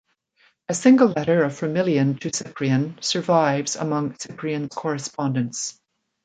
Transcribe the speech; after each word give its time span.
A 0.67 0.73
single 0.73 1.09
letter 1.09 1.43
of 1.43 1.53
Firmilian 1.55 2.17
to 2.21 2.31
Cyprian 2.33 2.97
survives 3.03 3.75
among 3.75 4.17
Cyprian's 4.17 4.73
correspondence. 4.73 5.79